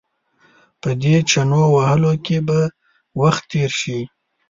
[0.81, 2.59] په دې چنو وهلو کې به
[3.21, 3.99] وخت تېر شي.